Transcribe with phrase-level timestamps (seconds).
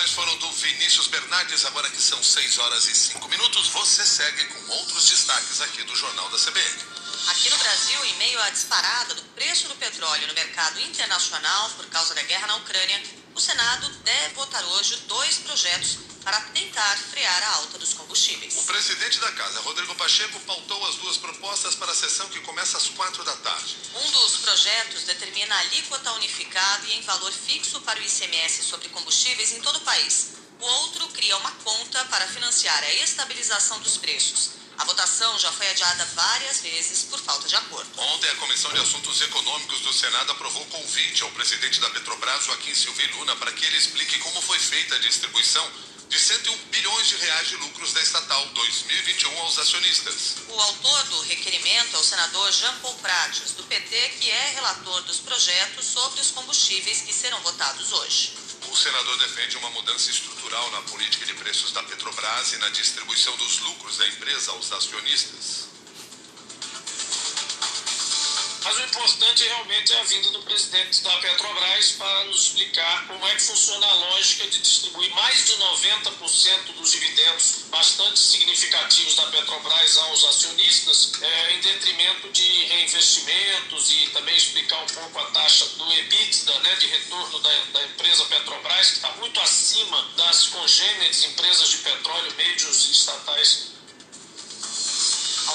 [0.00, 4.72] foram do Vinícius Bernardes, agora que são 6 horas e 5 minutos, você segue com
[4.72, 6.82] outros destaques aqui do Jornal da CBN.
[7.28, 11.86] Aqui no Brasil, em meio à disparada do preço do petróleo no mercado internacional por
[11.88, 13.02] causa da guerra na Ucrânia,
[13.34, 18.56] o Senado deve votar hoje dois projetos para tentar frear a alta dos combustíveis.
[18.56, 22.76] O presidente da Casa, Rodrigo Pacheco, pautou as duas propostas para a sessão que começa
[22.76, 23.76] às quatro da tarde.
[23.94, 28.88] Um dos projetos determina a alíquota unificada e em valor fixo para o ICMS sobre
[28.90, 30.32] combustíveis em todo o país.
[30.60, 34.62] O outro cria uma conta para financiar a estabilização dos preços.
[34.78, 37.88] A votação já foi adiada várias vezes por falta de acordo.
[38.00, 42.74] Ontem, a Comissão de Assuntos Econômicos do Senado aprovou convite ao presidente da Petrobras, Joaquim
[42.74, 45.70] Silvio Luna, para que ele explique como foi feita a distribuição
[46.12, 50.34] de 101 bilhões de reais de lucros da estatal 2021 aos acionistas.
[50.46, 55.00] O autor do requerimento é o senador Jean Paul Prates, do PT, que é relator
[55.04, 58.34] dos projetos sobre os combustíveis que serão votados hoje.
[58.68, 63.34] O senador defende uma mudança estrutural na política de preços da Petrobras e na distribuição
[63.38, 65.71] dos lucros da empresa aos acionistas.
[69.32, 73.42] Importante realmente é a vinda do presidente da Petrobras para nos explicar como é que
[73.42, 80.24] funciona a lógica de distribuir mais de 90% dos dividendos bastante significativos da Petrobras aos
[80.24, 86.58] acionistas, é, em detrimento de reinvestimentos e também explicar um pouco a taxa do EBITDA,
[86.60, 91.78] né, de retorno da, da empresa Petrobras, que está muito acima das congêneres empresas de
[91.78, 93.71] petróleo, médios e estatais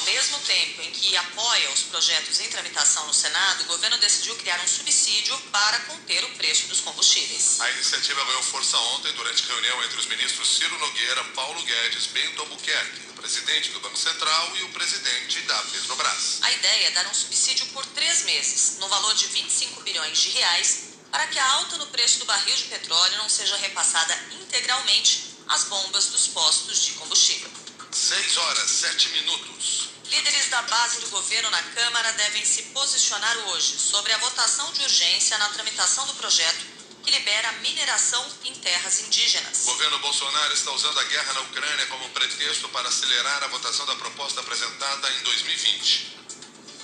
[0.08, 4.58] mesmo tempo em que apoia os projetos em tramitação no Senado, o governo decidiu criar
[4.62, 7.60] um subsídio para conter o preço dos combustíveis.
[7.60, 12.42] A iniciativa ganhou força ontem durante reunião entre os ministros Ciro Nogueira, Paulo Guedes, Bento
[12.42, 16.40] Albuquerque, o presidente do Banco Central e o presidente da Petrobras.
[16.42, 20.30] A ideia é dar um subsídio por três meses, no valor de 25 bilhões de
[20.30, 25.36] reais, para que a alta no preço do barril de petróleo não seja repassada integralmente
[25.50, 27.52] às bombas dos postos de combustível.
[27.92, 29.97] 6 horas, 7 minutos.
[30.10, 34.82] Líderes da base do governo na Câmara devem se posicionar hoje sobre a votação de
[34.84, 36.66] urgência na tramitação do projeto
[37.04, 39.62] que libera a mineração em terras indígenas.
[39.64, 43.86] O governo Bolsonaro está usando a guerra na Ucrânia como pretexto para acelerar a votação
[43.86, 46.18] da proposta apresentada em 2020.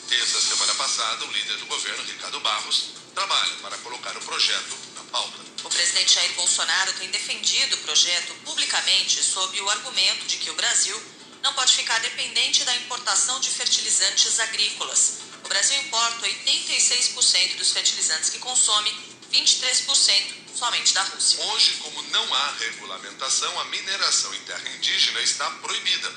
[0.07, 4.77] Desde a semana passada, o líder do governo, Ricardo Barros, trabalha para colocar o projeto
[4.95, 5.39] na pauta.
[5.63, 10.55] O presidente Jair Bolsonaro tem defendido o projeto publicamente sob o argumento de que o
[10.55, 11.01] Brasil
[11.43, 15.19] não pode ficar dependente da importação de fertilizantes agrícolas.
[15.43, 18.89] O Brasil importa 86% dos fertilizantes que consome,
[19.31, 21.43] 23% somente da Rússia.
[21.43, 26.09] Hoje, como não há regulamentação, a mineração em terra indígena está proibida.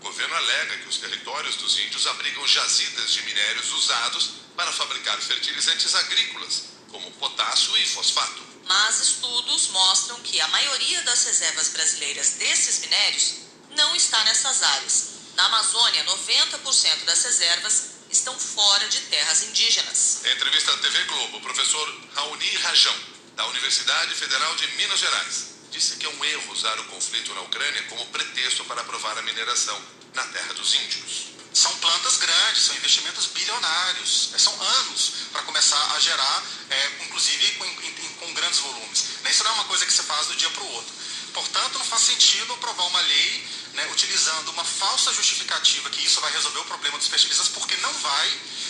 [0.00, 5.18] O governo alega que os territórios dos índios abrigam jazidas de minérios usados para fabricar
[5.18, 8.42] fertilizantes agrícolas, como potássio e fosfato.
[8.66, 13.43] Mas estudos mostram que a maioria das reservas brasileiras desses minérios
[13.76, 15.08] não está nessas áreas.
[15.36, 20.20] Na Amazônia, 90% das reservas estão fora de terras indígenas.
[20.24, 22.96] Em entrevista à TV Globo, o professor Raoni Rajão,
[23.34, 27.40] da Universidade Federal de Minas Gerais, disse que é um erro usar o conflito na
[27.40, 29.80] Ucrânia como pretexto para aprovar a mineração
[30.14, 31.34] na terra dos índios.
[31.52, 37.52] São plantas grandes, são investimentos bilionários, é, são anos para começar a gerar, é, inclusive
[37.52, 39.04] com, com, grandes volumes.
[39.30, 40.92] Isso não é uma coisa que você faz do dia para o outro.
[41.34, 46.32] Portanto, não faz sentido aprovar uma lei né, utilizando uma falsa justificativa que isso vai
[46.32, 48.28] resolver o problema dos fertilizantes, porque não vai,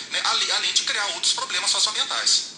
[0.09, 2.55] né, além de criar outros problemas socioambientais.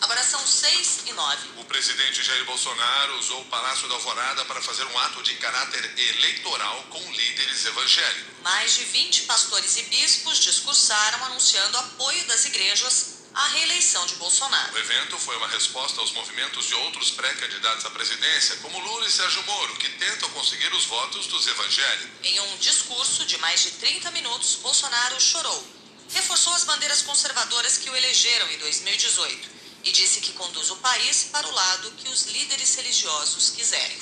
[0.00, 1.50] Agora são seis e nove.
[1.58, 5.92] O presidente Jair Bolsonaro usou o Palácio da Alvorada para fazer um ato de caráter
[5.98, 8.42] eleitoral com líderes evangélicos.
[8.42, 14.74] Mais de 20 pastores e bispos discursaram anunciando apoio das igrejas à reeleição de Bolsonaro.
[14.74, 19.10] O evento foi uma resposta aos movimentos de outros pré-candidatos à presidência, como Lula e
[19.10, 22.10] Sérgio Moro, que tentam conseguir os votos dos evangélicos.
[22.22, 25.66] Em um discurso de mais de 30 minutos, Bolsonaro chorou.
[26.12, 29.48] Reforçou as bandeiras conservadoras que o elegeram em 2018
[29.84, 33.98] e disse que conduz o país para o lado que os líderes religiosos quiserem.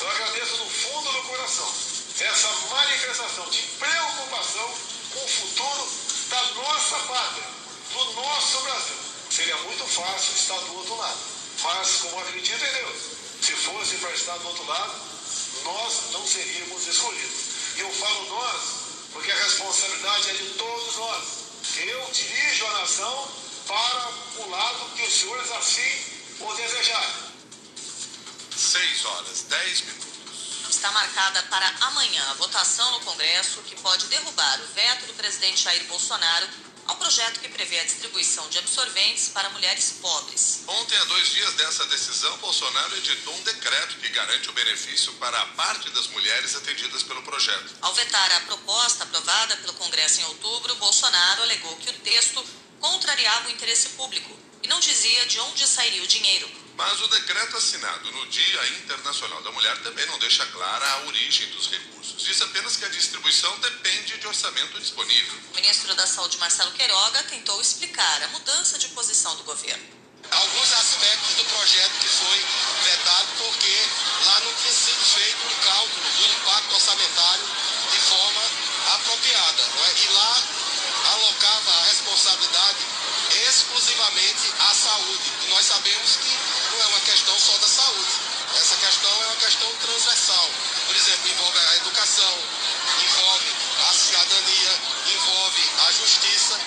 [0.00, 1.74] Eu agradeço do fundo do coração
[2.18, 4.74] essa manifestação de preocupação
[5.12, 5.88] com o futuro
[6.28, 7.51] da nossa pátria
[8.42, 8.96] nosso Brasil.
[9.30, 11.18] Seria muito fácil estar do outro lado.
[11.62, 13.02] Mas, como acredito em Deus,
[13.40, 14.94] se fosse para estar do outro lado,
[15.64, 17.76] nós não seríamos escolhidos.
[17.76, 18.62] E eu falo nós,
[19.12, 21.24] porque a responsabilidade é de todos nós.
[21.76, 23.32] Eu dirijo a nação
[23.66, 24.12] para
[24.42, 26.04] o lado que os senhores assim
[26.40, 27.32] o desejarem.
[28.56, 30.12] 6 horas, 10 minutos.
[30.68, 35.62] Está marcada para amanhã a votação no Congresso que pode derrubar o veto do presidente
[35.62, 36.48] Jair Bolsonaro
[36.86, 40.62] ao projeto que prevê a distribuição de absorventes para mulheres pobres.
[40.66, 45.40] Ontem, há dois dias dessa decisão, Bolsonaro editou um decreto que garante o benefício para
[45.40, 47.74] a parte das mulheres atendidas pelo projeto.
[47.80, 52.44] Ao vetar a proposta aprovada pelo Congresso em outubro, Bolsonaro alegou que o texto
[52.80, 56.61] contrariava o interesse público e não dizia de onde sairia o dinheiro.
[56.76, 61.46] Mas o decreto assinado no Dia Internacional da Mulher também não deixa clara a origem
[61.50, 62.22] dos recursos.
[62.22, 65.34] Diz apenas que a distribuição depende de orçamento disponível.
[65.52, 70.02] O ministro da Saúde, Marcelo Queiroga, tentou explicar a mudança de posição do governo.
[70.30, 72.44] Alguns aspectos do projeto que foi
[72.84, 73.28] vetado
[89.72, 90.50] questão transversal.
[90.86, 92.38] Por exemplo, envolve a educação,
[93.04, 93.52] envolve
[93.88, 94.80] a cidadania,
[95.14, 96.60] envolve a justiça.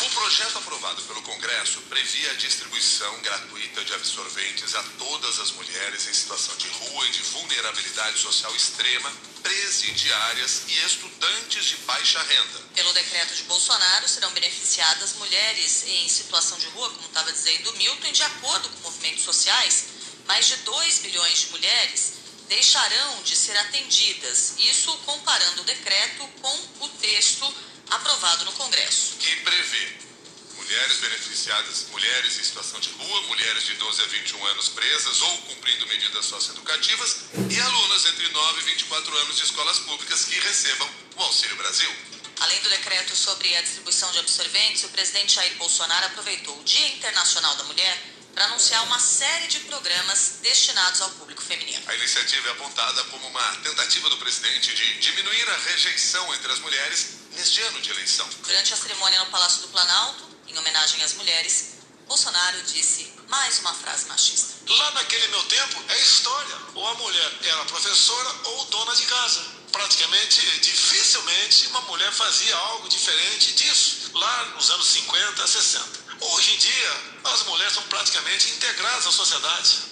[0.00, 6.06] O projeto aprovado pelo Congresso previa a distribuição gratuita de absorventes a todas as mulheres
[6.06, 9.12] em situação de rua e de vulnerabilidade social extrema,
[9.42, 12.60] presidiárias e estudantes de baixa renda.
[12.74, 17.76] Pelo decreto de Bolsonaro, serão beneficiadas mulheres em situação de rua, como estava dizendo o
[17.76, 19.97] Milton, de acordo com movimentos sociais,
[20.28, 22.12] mais de 2 bilhões de mulheres
[22.48, 24.54] deixarão de ser atendidas.
[24.58, 27.52] Isso comparando o decreto com o texto
[27.90, 29.16] aprovado no Congresso.
[29.18, 29.88] Que prevê
[30.54, 35.38] mulheres beneficiadas, mulheres em situação de rua, mulheres de 12 a 21 anos presas ou
[35.38, 37.16] cumprindo medidas socioeducativas
[37.50, 41.90] e alunas entre 9 e 24 anos de escolas públicas que recebam o Auxílio Brasil.
[42.40, 46.88] Além do decreto sobre a distribuição de absorventes, o presidente Jair Bolsonaro aproveitou o Dia
[46.88, 51.82] Internacional da Mulher para anunciar uma série de programas destinados ao público feminino.
[51.86, 56.58] A iniciativa é apontada como uma tentativa do presidente de diminuir a rejeição entre as
[56.60, 58.28] mulheres neste ano de eleição.
[58.42, 63.74] Durante a cerimônia no Palácio do Planalto, em homenagem às mulheres, Bolsonaro disse mais uma
[63.74, 64.54] frase machista.
[64.66, 66.56] Lá naquele meu tempo é história.
[66.74, 69.44] Ou a mulher era professora ou dona de casa.
[69.70, 74.10] Praticamente, dificilmente, uma mulher fazia algo diferente disso.
[74.14, 76.07] Lá nos anos 50, 60.
[76.20, 79.87] Hoje em dia, as mulheres são praticamente integradas à sociedade.